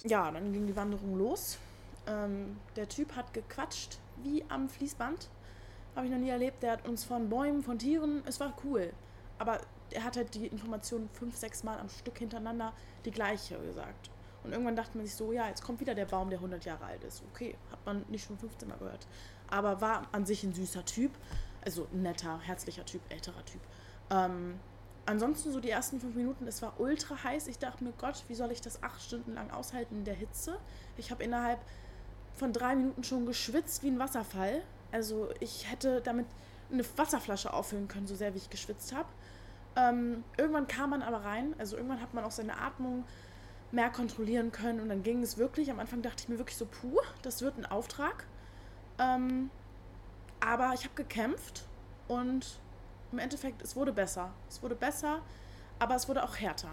[0.04, 1.58] Ja, dann ging die Wanderung los.
[2.06, 5.28] Ähm, der Typ hat gequatscht wie am Fließband.
[5.94, 6.62] Habe ich noch nie erlebt.
[6.62, 8.92] Der hat uns von Bäumen, von Tieren, es war cool.
[9.38, 9.60] Aber
[9.92, 12.72] er hat halt die Informationen fünf, sechs Mal am Stück hintereinander
[13.04, 14.10] die gleiche gesagt.
[14.44, 16.84] Und irgendwann dachte man sich so, ja, jetzt kommt wieder der Baum, der 100 Jahre
[16.84, 17.22] alt ist.
[17.32, 19.06] Okay, hat man nicht schon 15 Mal gehört.
[19.50, 21.12] Aber war an sich ein süßer Typ.
[21.64, 23.60] Also netter, herzlicher Typ, älterer Typ.
[24.10, 24.58] Ähm,
[25.06, 27.48] ansonsten so die ersten fünf Minuten, es war ultra heiß.
[27.48, 30.58] Ich dachte mir, Gott, wie soll ich das acht Stunden lang aushalten in der Hitze?
[30.96, 31.58] Ich habe innerhalb
[32.36, 34.62] von drei Minuten schon geschwitzt wie ein Wasserfall.
[34.92, 36.26] Also ich hätte damit
[36.70, 39.08] eine Wasserflasche auffüllen können, so sehr wie ich geschwitzt habe.
[39.78, 43.04] Ähm, irgendwann kam man aber rein, also irgendwann hat man auch seine Atmung
[43.70, 45.70] mehr kontrollieren können und dann ging es wirklich.
[45.70, 48.26] Am Anfang dachte ich mir wirklich so, puh, das wird ein Auftrag.
[48.98, 49.50] Ähm,
[50.40, 51.64] aber ich habe gekämpft
[52.08, 52.58] und
[53.12, 54.30] im Endeffekt, es wurde besser.
[54.48, 55.20] Es wurde besser,
[55.78, 56.70] aber es wurde auch härter.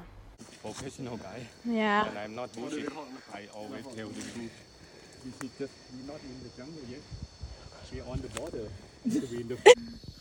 [0.62, 2.04] Professional guy, Ja.
[2.04, 2.90] and I'm not bullshit.
[3.34, 4.52] I always tell the truth.
[5.24, 7.02] We see just we're not in the jungle yet.
[7.92, 8.68] We're on the border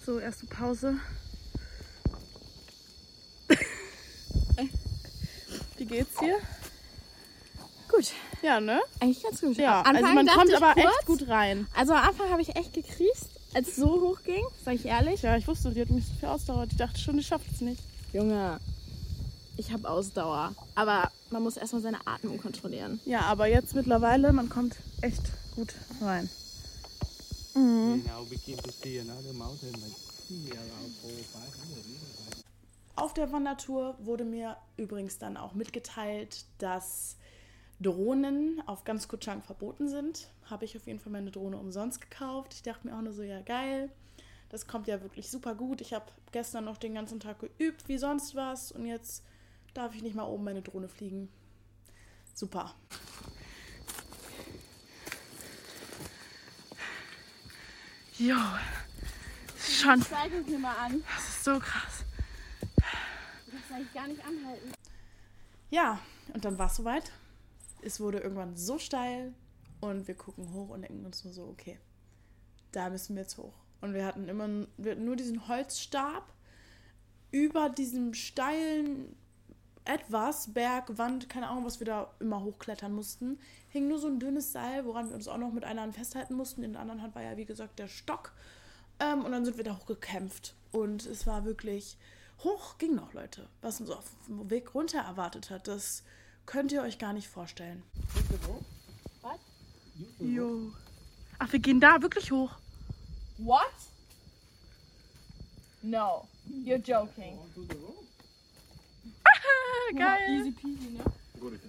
[0.04, 0.96] So, erste Pause.
[5.76, 6.38] Wie geht's dir?
[7.88, 8.12] Gut,
[8.42, 8.80] Ja, ne?
[9.00, 9.56] eigentlich ganz gut.
[9.56, 11.66] Ja, Am also Anfang man dachte kommt aber kurz, echt gut rein.
[11.74, 15.22] Also am Anfang habe ich echt gekriest, als es so hoch ging, sag ich ehrlich.
[15.22, 16.66] Ja, ich wusste, die hat nicht so viel Ausdauer.
[16.70, 17.82] Ich dachte schon, die schafft es nicht.
[18.12, 18.58] Junge,
[19.56, 20.54] ich habe Ausdauer.
[20.74, 23.00] Aber man muss erstmal seine Atmung kontrollieren.
[23.04, 25.22] Ja, aber jetzt mittlerweile, man kommt echt
[25.54, 26.28] gut rein.
[27.54, 29.94] We now begin to see another mountain like
[30.28, 32.23] here around four or five hundred meters.
[32.96, 37.16] Auf der Wandertour wurde mir übrigens dann auch mitgeteilt, dass
[37.80, 40.30] Drohnen auf ganz Kutschang verboten sind.
[40.48, 42.54] Habe ich auf jeden Fall meine Drohne umsonst gekauft.
[42.54, 43.90] Ich dachte mir auch nur so, ja geil,
[44.48, 45.80] das kommt ja wirklich super gut.
[45.80, 48.70] Ich habe gestern noch den ganzen Tag geübt, wie sonst was.
[48.70, 49.24] Und jetzt
[49.74, 51.28] darf ich nicht mal oben meine Drohne fliegen.
[52.32, 52.74] Super.
[58.16, 58.36] Jo,
[59.58, 61.02] schon Zeig es mir mal an.
[61.42, 62.03] so krass.
[63.64, 64.72] Das soll ich gar nicht anhalten.
[65.70, 65.98] Ja,
[66.34, 67.10] und dann war es soweit.
[67.82, 69.32] Es wurde irgendwann so steil
[69.80, 71.78] und wir gucken hoch und denken uns nur so, okay,
[72.72, 73.54] da müssen wir jetzt hoch.
[73.80, 76.32] Und wir hatten immer wir hatten nur diesen Holzstab
[77.30, 79.16] über diesem steilen
[79.84, 84.18] etwas, Berg, Wand, keine Ahnung, was wir da immer hochklettern mussten, hing nur so ein
[84.18, 86.62] dünnes Seil, woran wir uns auch noch mit einer Hand festhalten mussten.
[86.62, 88.32] In der anderen Hand war ja, wie gesagt, der Stock.
[89.00, 90.54] Ähm, und dann sind wir da hochgekämpft.
[90.72, 91.98] Und es war wirklich,
[92.44, 93.48] hoch ging noch, Leute.
[93.62, 96.02] Was uns auf dem Weg runter erwartet hat, das
[96.46, 97.82] könnt ihr euch gar nicht vorstellen.
[100.18, 100.72] Jo.
[101.38, 102.52] Ach, wir gehen da wirklich hoch.
[103.38, 103.72] What?
[105.82, 107.38] No, you're joking.
[109.96, 110.30] Geil.
[110.30, 111.04] Easy peasy, ne?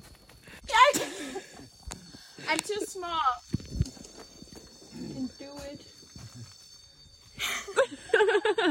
[2.48, 3.20] I'm too small.
[5.14, 5.82] Can do it.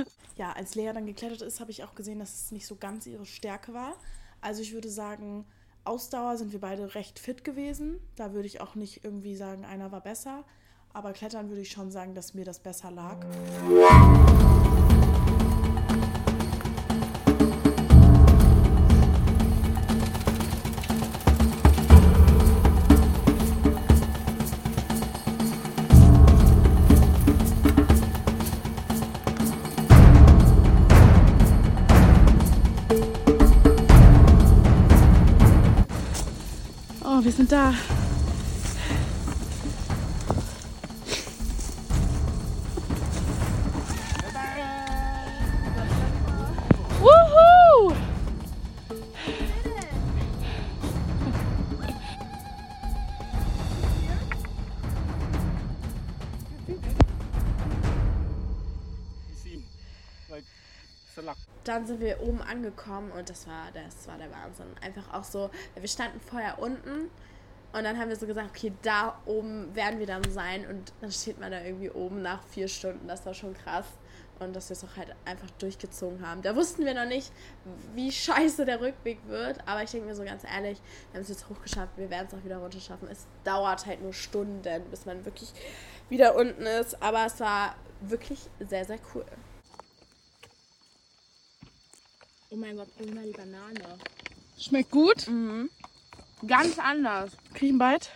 [0.36, 3.06] Ja, als Lea dann geklettert ist, habe ich auch gesehen, dass es nicht so ganz
[3.06, 3.94] ihre Stärke war.
[4.40, 5.46] Also ich würde sagen,
[5.84, 8.00] Ausdauer sind wir beide recht fit gewesen.
[8.16, 10.44] Da würde ich auch nicht irgendwie sagen, einer war besser.
[10.92, 13.18] Aber Klettern würde ich schon sagen, dass mir das besser lag.
[37.44, 37.74] Sind da.
[61.64, 64.66] Dann sind wir oben angekommen und das war, das war der Wahnsinn.
[64.82, 67.10] Einfach auch so, wir standen vorher unten
[67.74, 71.10] und dann haben wir so gesagt, okay, da oben werden wir dann sein und dann
[71.10, 73.08] steht man da irgendwie oben nach vier Stunden.
[73.08, 73.86] Das war schon krass.
[74.38, 76.40] Und dass wir es auch halt einfach durchgezogen haben.
[76.42, 77.32] Da wussten wir noch nicht,
[77.96, 79.58] wie scheiße der Rückweg wird.
[79.66, 80.78] Aber ich denke mir so ganz ehrlich,
[81.10, 83.08] wir haben es jetzt hochgeschafft, wir werden es auch wieder runter schaffen.
[83.10, 85.52] Es dauert halt nur Stunden, bis man wirklich
[86.08, 87.02] wieder unten ist.
[87.02, 89.24] Aber es war wirklich sehr, sehr cool.
[92.50, 93.98] Oh mein Gott, probier mal die Banane.
[94.56, 95.26] Schmeckt gut.
[96.46, 97.32] Ganz anders.
[97.54, 98.08] Krieg ich einen Bite?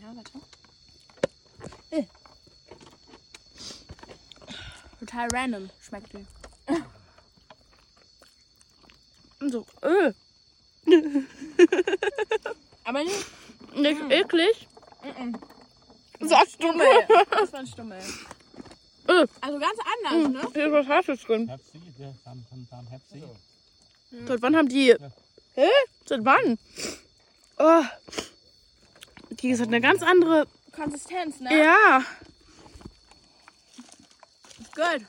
[0.00, 0.32] Ja, warte.
[5.00, 6.26] Total random schmeckt die.
[9.50, 10.12] So, äh,
[12.84, 13.26] Aber nicht
[13.74, 14.68] nicht eklig.
[16.20, 16.86] Sagst du Stummel.
[17.30, 17.98] Das war ein Stummel.
[17.98, 19.26] Äh.
[19.40, 20.50] Also ganz anders, ne?
[20.52, 21.50] Hier ist was Hartes drin.
[23.10, 24.26] Seed.
[24.26, 24.94] Seit wann haben die.
[25.54, 25.68] Hä?
[26.04, 26.58] Seit wann?
[27.58, 27.82] Oh.
[29.30, 30.46] Die ist halt eine ganz andere.
[30.72, 31.56] Konsistenz, ne?
[31.56, 32.02] Ja.
[34.74, 35.06] Good.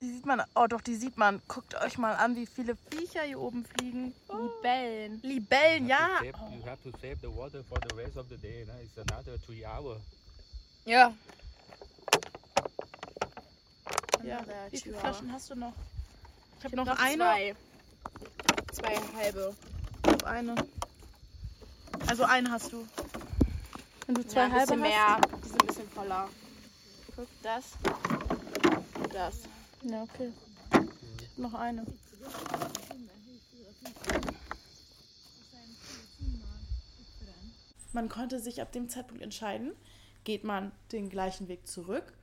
[0.00, 0.42] Die sieht man.
[0.54, 1.40] Oh, doch, die sieht man.
[1.48, 4.14] Guckt euch mal an, wie viele Viecher hier oben fliegen.
[4.28, 5.20] Libellen.
[5.22, 6.22] Libellen, ja.
[6.22, 8.64] You, save, you have to save the water for the rest of the day.
[8.66, 8.74] No?
[8.82, 10.00] It's another three hours.
[10.84, 11.12] Ja.
[14.24, 14.44] Ja.
[14.70, 15.72] Wie viele Flaschen hast du noch?
[16.58, 17.24] Ich habe Ich hab noch, eine.
[17.24, 17.56] Zwei.
[18.72, 19.54] Zwei halbe.
[20.04, 20.54] Ich hab eine.
[22.08, 22.86] Also eine hast du.
[24.06, 25.30] Wenn du zwei ja, ein halbe bisschen hast.
[25.30, 25.38] mehr.
[25.44, 26.28] Die sind ein bisschen voller.
[27.14, 27.72] Guck, das.
[29.12, 29.42] Das.
[29.82, 30.32] Ja, okay.
[30.72, 31.84] Ich hab noch eine.
[37.92, 39.72] Man konnte sich ab dem Zeitpunkt entscheiden,
[40.24, 42.14] geht man den gleichen Weg zurück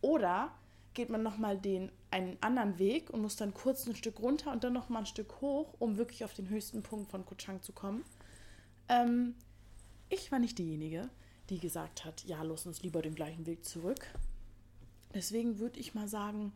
[0.00, 0.50] oder
[0.94, 4.64] geht man nochmal den einen anderen Weg und muss dann kurz ein Stück runter und
[4.64, 7.72] dann nochmal ein Stück hoch, um wirklich auf den höchsten Punkt von Koh Chang zu
[7.72, 8.02] kommen.
[8.88, 9.34] Ähm,
[10.08, 11.08] ich war nicht diejenige,
[11.50, 14.06] die gesagt hat, ja, lass uns lieber den gleichen Weg zurück.
[15.14, 16.52] Deswegen würde ich mal sagen,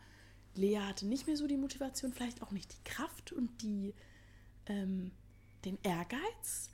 [0.54, 3.94] Lea hatte nicht mehr so die Motivation, vielleicht auch nicht die Kraft und die,
[4.66, 5.12] ähm,
[5.64, 6.70] den Ehrgeiz.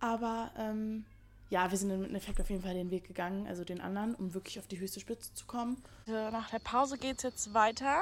[0.00, 1.04] Aber ähm,
[1.50, 4.34] ja, wir sind im Endeffekt auf jeden Fall den Weg gegangen, also den anderen, um
[4.34, 5.82] wirklich auf die höchste Spitze zu kommen.
[6.06, 8.00] Nach der Pause geht es jetzt weiter.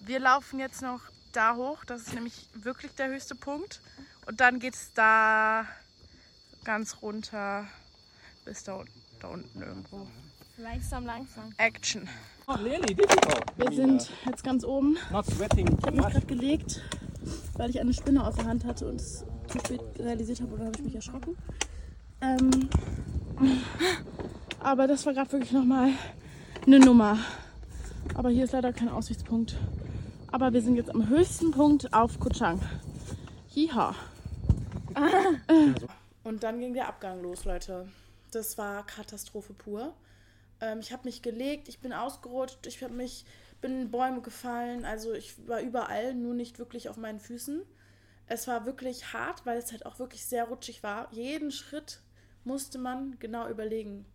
[0.00, 1.00] Wir laufen jetzt noch
[1.32, 1.84] da hoch.
[1.84, 3.80] Das ist nämlich wirklich der höchste Punkt.
[4.26, 5.66] Und dann geht es da
[6.64, 7.66] ganz runter
[8.44, 10.06] bis da, unten- da unten irgendwo.
[10.58, 11.52] Langsam, langsam.
[11.58, 12.08] Action.
[12.94, 13.44] Difficult.
[13.56, 14.96] Wir sind jetzt ganz oben.
[15.10, 16.82] Not sweating Ich habe mich gerade gelegt,
[17.54, 20.66] weil ich eine Spinne auf der Hand hatte und es zu spät realisiert habe oder
[20.66, 21.36] habe ich mich erschrocken.
[22.20, 22.68] Ähm,
[24.60, 25.90] aber das war gerade wirklich nochmal
[26.66, 27.18] eine Nummer.
[28.14, 29.56] Aber hier ist leider kein Aussichtspunkt.
[30.30, 32.60] Aber wir sind jetzt am höchsten Punkt auf Koh Chang.
[33.48, 33.94] Hiha.
[36.24, 37.88] Und dann ging der Abgang los, Leute.
[38.30, 39.94] Das war Katastrophe pur.
[40.60, 43.24] Ähm, ich habe mich gelegt, ich bin ausgerutscht, ich habe mich,
[43.60, 44.84] bin in Bäume gefallen.
[44.84, 47.62] Also ich war überall, nur nicht wirklich auf meinen Füßen.
[48.26, 51.12] Es war wirklich hart, weil es halt auch wirklich sehr rutschig war.
[51.12, 52.00] Jeden Schritt
[52.44, 54.06] musste man genau überlegen.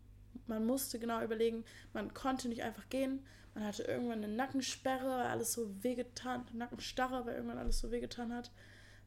[0.48, 3.26] Man musste genau überlegen, man konnte nicht einfach gehen.
[3.54, 8.34] Man hatte irgendwann eine Nackensperre, weil alles so wehgetan, Nackenstarre, weil irgendwann alles so wehgetan
[8.34, 8.52] hat,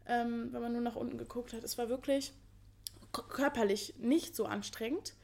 [0.06, 1.64] ähm, weil man nur nach unten geguckt hat.
[1.64, 2.32] Es war wirklich
[3.12, 5.14] körperlich nicht so anstrengend,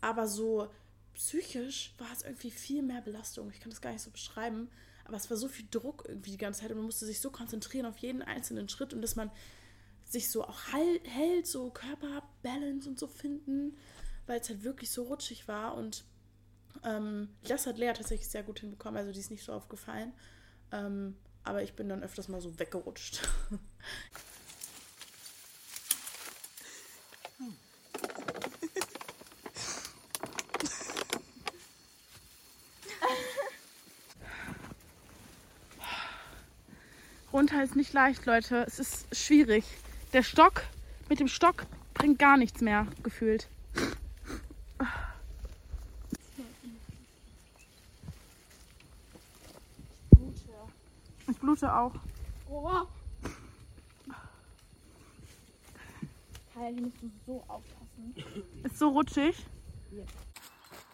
[0.00, 0.70] aber so
[1.14, 3.50] psychisch war es irgendwie viel mehr Belastung.
[3.50, 4.70] Ich kann das gar nicht so beschreiben,
[5.04, 7.30] aber es war so viel Druck irgendwie die ganze Zeit und man musste sich so
[7.30, 9.30] konzentrieren auf jeden einzelnen Schritt und dass man
[10.04, 13.76] sich so auch hal- hält, so Körperbalance und so finden,
[14.26, 16.04] weil es halt wirklich so rutschig war und
[16.84, 20.12] ähm, das hat Lea tatsächlich sehr gut hinbekommen, also die ist nicht so aufgefallen,
[20.72, 23.20] ähm, aber ich bin dann öfters mal so weggerutscht.
[37.32, 38.64] Runter ist nicht leicht, Leute.
[38.66, 39.64] Es ist schwierig.
[40.12, 40.62] Der Stock
[41.08, 43.48] mit dem Stock bringt gar nichts mehr, gefühlt.
[51.28, 51.92] Ich blute auch.
[52.48, 52.82] Oh.
[56.54, 58.14] Kyle, hier musst du so aufpassen.
[58.64, 59.46] Ist so rutschig.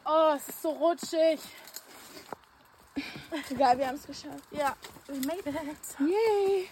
[0.05, 1.41] Oh, es ist so rutschig.
[3.51, 4.45] Egal, wir haben es geschafft.
[4.51, 4.77] Ja.
[5.07, 5.55] We made it.
[5.99, 6.69] Yay.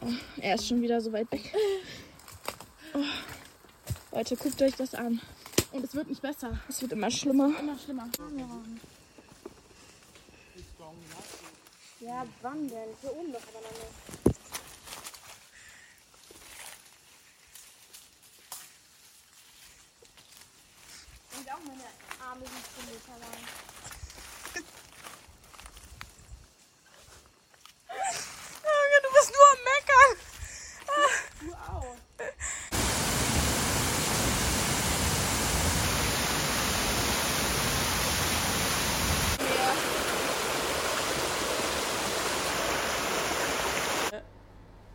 [0.00, 1.52] Oh, er ist schon wieder so weit weg.
[2.94, 3.04] Oh.
[4.10, 5.20] Leute, guckt euch das an.
[5.72, 6.58] Und es wird nicht besser.
[6.68, 7.50] Es wird immer schlimmer.
[7.58, 8.08] Immer schlimmer.
[12.00, 12.88] Ja, wann denn?
[13.00, 14.32] Hier oben doch aber noch nicht.
[21.38, 21.84] Und auch meine
[22.28, 23.62] Arme sind 10 Meter lang.
[29.02, 30.10] du bist nur am Meckern.
[31.40, 31.96] Du auch.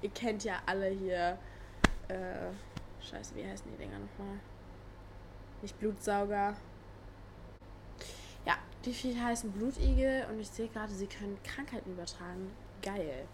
[0.01, 1.37] Ihr kennt ja alle hier.
[2.07, 2.51] Äh,
[3.01, 4.39] scheiße, wie heißen die Dinger nochmal?
[5.61, 6.55] Nicht Blutsauger.
[8.45, 12.51] Ja, die Viecher heißen Blutigel und ich sehe gerade, sie können Krankheiten übertragen.
[12.81, 13.27] Geil.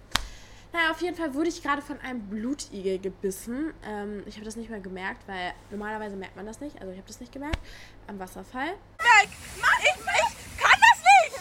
[0.71, 3.73] Naja, auf jeden Fall wurde ich gerade von einem Blutigel gebissen.
[3.85, 6.81] Ähm, ich habe das nicht mal gemerkt, weil normalerweise merkt man das nicht.
[6.81, 7.59] Also ich habe das nicht gemerkt.
[8.07, 8.69] Am Wasserfall.
[8.97, 9.29] Weg.
[9.61, 11.35] Mann, ich, ich kann das nicht.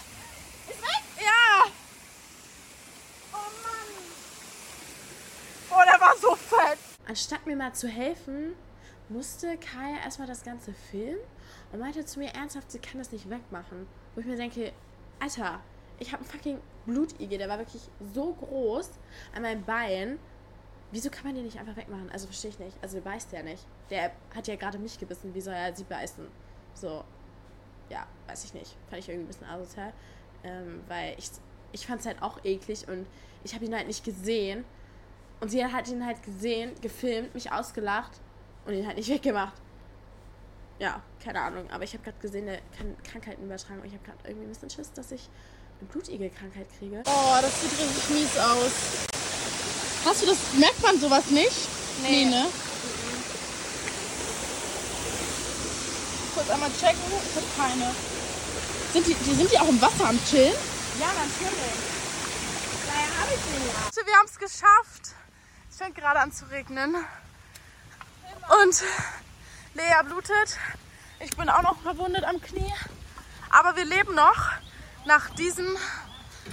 [0.68, 1.02] Ist weg?
[1.18, 1.64] Ja.
[3.32, 3.88] Oh Mann.
[5.70, 6.78] Oh, der war so fett.
[7.12, 8.54] Anstatt mir mal zu helfen,
[9.10, 11.20] musste Kaya erstmal das Ganze filmen
[11.70, 13.86] und meinte zu mir ernsthaft, sie kann das nicht wegmachen.
[14.14, 14.72] Wo ich mir denke,
[15.20, 15.60] Alter,
[15.98, 17.82] ich habe einen fucking Blutigel, der war wirklich
[18.14, 18.92] so groß
[19.34, 20.18] an meinem Bein.
[20.90, 22.10] Wieso kann man den nicht einfach wegmachen?
[22.10, 22.78] Also verstehe ich nicht.
[22.80, 23.66] Also der beißt ja nicht.
[23.90, 25.34] Der hat ja gerade mich gebissen.
[25.34, 26.26] Wie soll er sie beißen?
[26.72, 27.04] So,
[27.90, 28.74] ja, weiß ich nicht.
[28.88, 29.92] Fand ich irgendwie ein bisschen asozial.
[30.44, 31.30] Ähm, weil ich,
[31.72, 33.06] ich fand es halt auch eklig und
[33.44, 34.64] ich habe ihn halt nicht gesehen.
[35.42, 38.12] Und sie hat ihn halt gesehen, gefilmt, mich ausgelacht
[38.64, 39.54] und ihn halt nicht weggemacht.
[40.78, 41.68] Ja, keine Ahnung.
[41.72, 44.50] Aber ich habe gerade gesehen, der kann Krankheiten übertragen und ich habe gerade irgendwie ein
[44.50, 45.28] bisschen Schiss, dass ich
[45.80, 47.02] eine Blutigel-Krankheit kriege.
[47.06, 48.70] Oh, das sieht richtig mies aus.
[50.04, 51.68] Hast du das, merkt man sowas nicht?
[52.02, 52.46] Nee, ne?
[56.34, 57.90] Kurz einmal checken, ich hab keine.
[58.92, 60.54] Sind die, die, sind die auch im Wasser am Chillen?
[61.00, 61.74] Ja, natürlich.
[62.86, 63.84] Daher habe ich den ja.
[63.84, 65.16] Leute, wir haben es geschafft.
[65.72, 66.94] Es fängt gerade an zu regnen.
[68.62, 68.84] Und
[69.72, 70.58] Lea blutet.
[71.18, 72.74] Ich bin auch noch verwundet am Knie.
[73.48, 74.50] Aber wir leben noch.
[75.06, 75.66] Nach diesem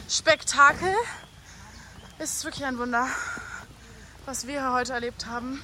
[0.08, 0.96] Spektakel
[2.18, 3.08] ist es wirklich ein Wunder,
[4.26, 5.62] was wir hier heute erlebt haben.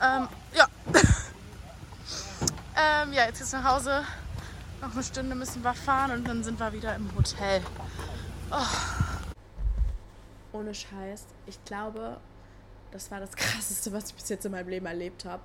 [0.00, 0.68] Ähm, ja.
[2.76, 4.04] ähm, ja, jetzt geht's nach Hause.
[4.80, 7.60] Noch eine Stunde müssen wir fahren und dann sind wir wieder im Hotel.
[10.52, 11.26] Ohne Scheiß.
[11.46, 12.20] Ich glaube,
[12.92, 15.42] das war das Krasseste, was ich bis jetzt in meinem Leben erlebt habe.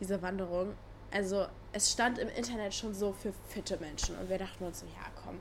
[0.00, 0.74] Diese Wanderung.
[1.12, 4.16] Also, es stand im Internet schon so für fitte Menschen.
[4.16, 5.38] Und wir dachten uns so, ja, komm.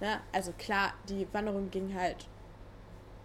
[0.00, 0.20] Ne?
[0.32, 2.26] Also klar, die Wanderung ging halt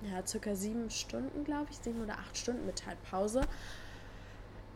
[0.01, 3.41] ja, circa sieben Stunden, glaube ich, sieben oder acht Stunden mit halt Pause.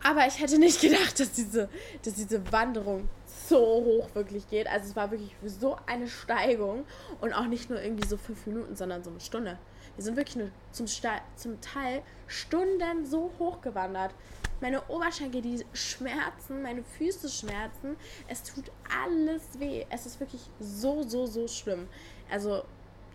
[0.04, 1.70] Aber ich hätte nicht gedacht, dass diese,
[2.04, 3.08] dass diese Wanderung
[3.48, 4.68] so hoch wirklich geht.
[4.68, 6.86] Also es war wirklich so eine Steigung
[7.22, 9.58] und auch nicht nur irgendwie so fünf Minuten, sondern so eine Stunde.
[9.96, 14.14] Wir sind wirklich nur zum, zum Teil Stunden so hoch gewandert.
[14.62, 17.96] Meine Oberschenkel, die schmerzen, meine Füße schmerzen.
[18.28, 18.72] Es tut
[19.04, 19.86] alles weh.
[19.90, 21.88] Es ist wirklich so, so, so schlimm.
[22.32, 22.64] Also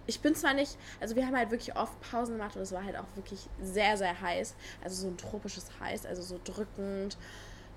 [0.07, 2.85] ich bin zwar nicht, also wir haben halt wirklich oft Pausen gemacht und es war
[2.85, 4.55] halt auch wirklich sehr, sehr heiß.
[4.83, 7.17] Also so ein tropisches Heiß, also so drückend.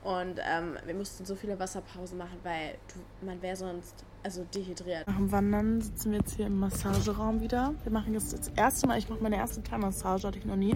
[0.03, 5.07] Und ähm, wir mussten so viele Wasserpausen machen, weil du, man wäre sonst also dehydriert.
[5.07, 7.73] Nach dem Wandern sitzen wir jetzt hier im Massageraum wieder.
[7.83, 10.75] Wir machen jetzt das erste Mal, ich mache meine erste Thai-Massage, hatte ich noch nie.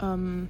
[0.00, 0.48] Ähm,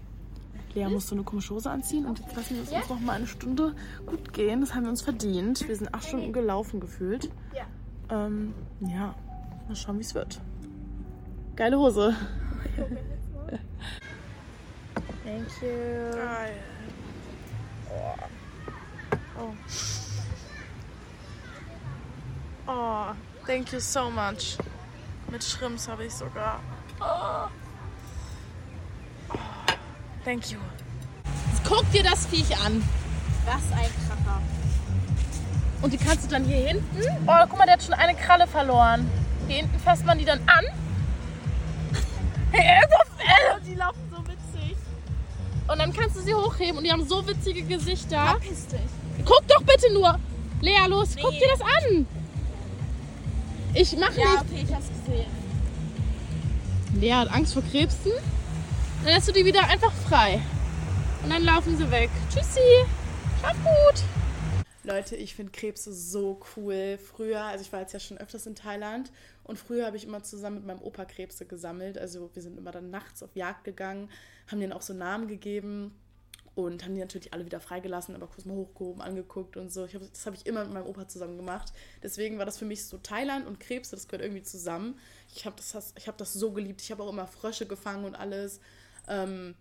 [0.74, 3.26] Lea musste eine komische Hose anziehen und jetzt lassen wir es uns noch mal eine
[3.26, 3.74] Stunde
[4.06, 4.60] gut gehen.
[4.60, 5.66] Das haben wir uns verdient.
[5.66, 7.30] Wir sind acht Stunden gelaufen gefühlt.
[7.54, 7.64] Ja.
[8.10, 9.14] Ähm, ja,
[9.66, 10.40] mal schauen, wie es wird.
[11.56, 12.14] Geile Hose.
[15.24, 16.16] Thank you.
[16.16, 16.54] Geil.
[19.38, 20.07] Oh.
[22.68, 23.06] Oh,
[23.46, 24.56] thank you so much.
[25.30, 26.60] Mit Shrimps habe ich sogar.
[27.00, 27.48] Oh.
[29.30, 29.36] Oh,
[30.24, 30.58] Thank you.
[31.68, 32.82] Guck dir das Viech an.
[33.44, 34.40] Was ein Kracher.
[35.82, 37.02] Und die kannst du dann hier hinten.
[37.26, 39.10] Oh, guck mal, der hat schon eine Kralle verloren.
[39.46, 40.64] Hier hinten fasst man die dann an.
[42.50, 42.80] Hey,
[43.66, 44.76] die laufen so witzig.
[45.68, 48.26] Und dann kannst du sie hochheben und die haben so witzige Gesichter.
[48.26, 48.80] Verpiss dich.
[49.24, 50.18] Guck doch bitte nur.
[50.60, 52.06] Lea, los, guck dir das an.
[53.74, 54.42] Ich mach Ja, nicht.
[54.42, 55.30] okay, ich hab's gesehen.
[57.00, 58.12] Lea hat Angst vor Krebsen.
[59.04, 60.40] Dann lässt du die wieder einfach frei.
[61.22, 62.10] Und dann laufen sie weg.
[62.32, 62.60] Tschüssi.
[63.38, 64.02] Schlaf gut.
[64.84, 66.98] Leute, ich finde Krebse so cool.
[66.98, 69.12] Früher, also ich war jetzt ja schon öfters in Thailand
[69.44, 71.98] und früher habe ich immer zusammen mit meinem Opa Krebse gesammelt.
[71.98, 74.08] Also wir sind immer dann nachts auf Jagd gegangen,
[74.50, 75.92] haben denen auch so Namen gegeben
[76.66, 79.84] und haben die natürlich alle wieder freigelassen, aber kurz mal hochgehoben, angeguckt und so.
[79.84, 81.72] Ich hab, das habe ich immer mit meinem Opa zusammen gemacht.
[82.02, 84.98] Deswegen war das für mich so Thailand und Krebse, das gehört irgendwie zusammen.
[85.34, 86.82] Ich habe das, ich hab das so geliebt.
[86.82, 88.60] Ich habe auch immer Frösche gefangen und alles.
[89.06, 89.54] Ähm,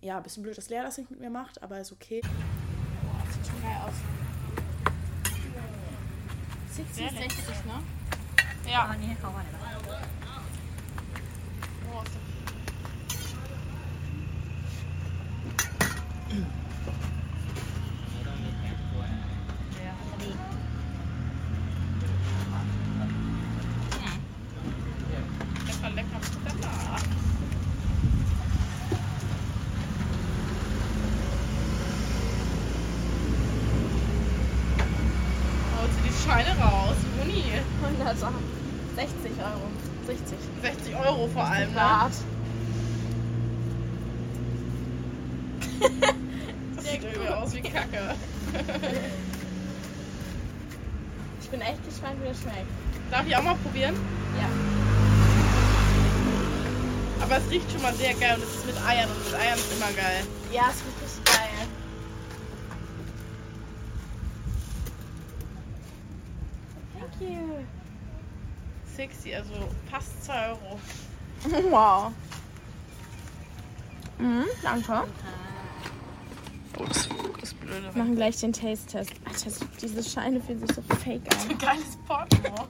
[0.00, 2.20] ja, ein bisschen blöd, dass Lea das nicht mit mir macht, aber ist okay.
[2.22, 3.94] Sieht schon geil aus.
[6.76, 7.82] 60, 60, ne?
[8.70, 8.94] Ja.
[16.36, 16.44] Yeah.
[47.46, 48.14] aus wie Kacke.
[51.42, 52.66] Ich bin echt gespannt, wie das schmeckt.
[53.08, 53.94] Darf ich auch mal probieren?
[54.36, 54.48] Ja.
[57.22, 59.56] Aber es riecht schon mal sehr geil und es ist mit Eiern und mit Eiern
[59.56, 60.24] ist immer geil.
[60.52, 61.68] Ja, es riecht richtig geil.
[66.98, 67.64] Thank you.
[68.96, 70.80] 60, also fast 2 Euro.
[71.70, 72.12] Wow.
[74.18, 75.04] Mhm, danke.
[76.78, 77.08] Oh, das,
[77.40, 77.94] das Blöde.
[77.94, 79.12] Wir machen gleich den Taste-Test.
[79.24, 79.50] Alter,
[79.80, 81.58] diese Scheine fühlen sich so fake an.
[81.58, 82.66] Geiles Portemonnaie.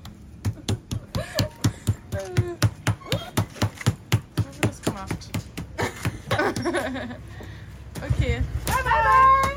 [4.53, 5.17] Wie das gemacht?
[8.13, 8.43] okay.
[8.67, 9.57] Bye bye.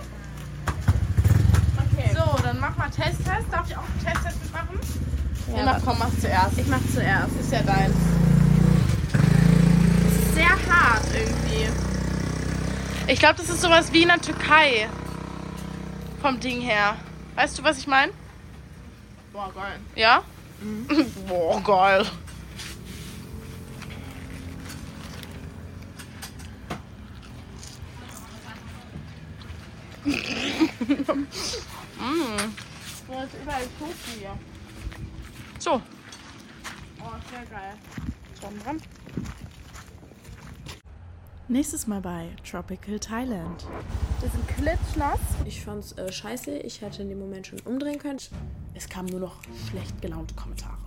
[1.94, 2.10] Okay.
[2.16, 3.28] So, dann mach mal Testtest.
[3.52, 4.80] Darf ich auch einen Testtest mitmachen?
[5.56, 6.58] Ja, mach, komm, mach zuerst.
[6.58, 7.40] ich mach zuerst.
[7.40, 7.96] Ist ja deins.
[10.08, 11.89] Ist sehr hart irgendwie.
[13.10, 14.88] Ich glaube, das ist sowas wie in der Türkei.
[16.22, 16.96] Vom Ding her.
[17.34, 18.12] Weißt du, was ich meine?
[19.34, 19.80] Boah, geil.
[19.96, 20.22] Ja?
[21.28, 22.06] Boah, geil.
[33.08, 34.38] Da ist überall Tofu hier.
[35.58, 35.82] So,
[37.02, 37.74] Oh, sehr geil.
[38.40, 38.82] Daumen dran.
[41.52, 43.66] Nächstes Mal bei Tropical Thailand.
[44.20, 45.20] Wir sind klitschnass.
[45.46, 46.52] Ich fand's äh, scheiße.
[46.60, 48.20] Ich hätte in dem Moment schon umdrehen können.
[48.76, 49.38] Es kamen nur noch
[49.68, 50.78] schlecht gelaunte Kommentare.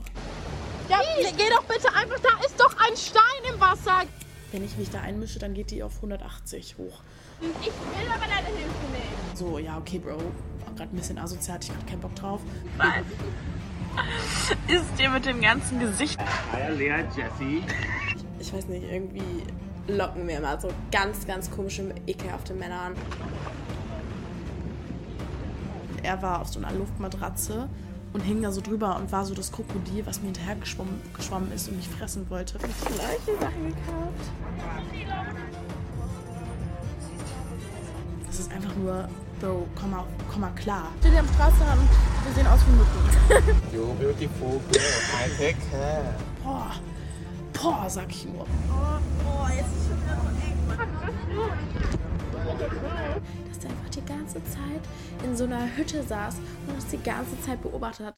[0.89, 1.01] Ja,
[1.37, 4.03] geh doch bitte einfach, da ist doch ein Stein im Wasser.
[4.53, 7.01] Wenn ich mich da einmische, dann geht die auf 180 hoch.
[7.41, 9.37] Ich will aber deine Hilfe nicht.
[9.37, 10.19] So, ja, okay, Bro.
[10.19, 12.41] War gerade ein bisschen asozial, ich gerade keinen Bock drauf.
[14.69, 16.21] Ist dir mit dem ganzen Gesicht.
[16.53, 17.65] Hi, Lea, Jessie.
[18.39, 19.43] Ich weiß nicht, irgendwie
[19.89, 22.95] locken mir immer so ganz, ganz komische, ekelhafte Männer an.
[26.03, 27.69] Er war auf so einer Luftmatratze
[28.13, 31.53] und hing da so drüber und war so das Krokodil, was mir hinterher geschwommen, geschwommen
[31.53, 32.59] ist und mich fressen wollte.
[32.59, 34.31] Solche Sachen gekauft.
[38.27, 39.09] Das ist einfach nur,
[39.41, 40.89] Bro, komm mal, komm mal klar.
[41.01, 43.61] Steht hier am Straßenrand und wir sehen aus wie Mücken.
[43.73, 44.83] You beautiful girl.
[45.15, 46.15] I take care.
[46.45, 46.73] Boah,
[47.63, 48.47] boah, sag ich nur.
[53.49, 54.83] Dass der einfach die ganze Zeit
[55.25, 56.37] in so einer Hütte saß
[56.67, 58.11] und uns die ganze Zeit beobachtet hat.